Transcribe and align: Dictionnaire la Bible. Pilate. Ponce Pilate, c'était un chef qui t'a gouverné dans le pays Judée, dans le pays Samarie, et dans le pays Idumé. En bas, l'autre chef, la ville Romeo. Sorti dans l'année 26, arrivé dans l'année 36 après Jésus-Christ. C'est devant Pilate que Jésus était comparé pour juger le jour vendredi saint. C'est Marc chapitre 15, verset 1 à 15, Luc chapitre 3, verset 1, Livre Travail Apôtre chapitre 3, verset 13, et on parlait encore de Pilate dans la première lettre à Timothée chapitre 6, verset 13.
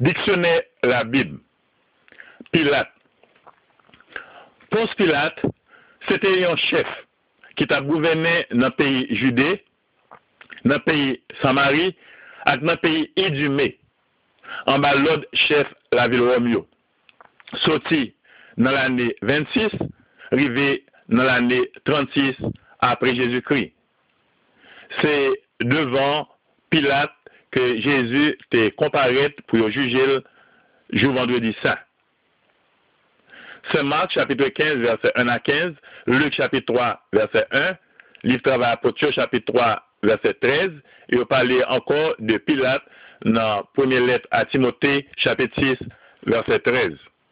Dictionnaire 0.00 0.62
la 0.82 1.04
Bible. 1.04 1.40
Pilate. 2.52 2.90
Ponce 4.70 4.94
Pilate, 4.94 5.40
c'était 6.08 6.44
un 6.46 6.56
chef 6.56 6.86
qui 7.56 7.66
t'a 7.66 7.82
gouverné 7.82 8.46
dans 8.52 8.68
le 8.68 8.72
pays 8.72 9.14
Judée, 9.14 9.64
dans 10.64 10.76
le 10.76 10.80
pays 10.80 11.22
Samarie, 11.42 11.96
et 12.46 12.56
dans 12.58 12.72
le 12.72 12.76
pays 12.76 13.12
Idumé. 13.16 13.78
En 14.66 14.78
bas, 14.78 14.94
l'autre 14.94 15.26
chef, 15.34 15.66
la 15.92 16.08
ville 16.08 16.22
Romeo. 16.22 16.66
Sorti 17.64 18.14
dans 18.56 18.70
l'année 18.70 19.14
26, 19.22 19.70
arrivé 20.32 20.84
dans 21.08 21.24
l'année 21.24 21.70
36 21.84 22.36
après 22.80 23.14
Jésus-Christ. 23.14 23.72
C'est 25.02 25.30
devant 25.60 26.28
Pilate 26.70 27.12
que 27.50 27.80
Jésus 27.80 28.36
était 28.46 28.70
comparé 28.72 29.34
pour 29.48 29.70
juger 29.70 30.06
le 30.06 30.24
jour 30.92 31.12
vendredi 31.12 31.54
saint. 31.62 31.78
C'est 33.72 33.82
Marc 33.82 34.12
chapitre 34.12 34.48
15, 34.48 34.78
verset 34.78 35.12
1 35.14 35.28
à 35.28 35.38
15, 35.38 35.74
Luc 36.06 36.34
chapitre 36.34 36.72
3, 36.72 37.00
verset 37.12 37.46
1, 37.50 37.76
Livre 38.24 38.42
Travail 38.42 38.72
Apôtre 38.72 39.10
chapitre 39.10 39.52
3, 39.52 39.82
verset 40.02 40.34
13, 40.34 40.70
et 41.10 41.18
on 41.18 41.26
parlait 41.26 41.64
encore 41.64 42.14
de 42.18 42.38
Pilate 42.38 42.82
dans 43.24 43.32
la 43.32 43.62
première 43.74 44.02
lettre 44.02 44.26
à 44.30 44.46
Timothée 44.46 45.06
chapitre 45.16 45.54
6, 45.60 45.78
verset 46.26 46.60
13. 46.60 46.92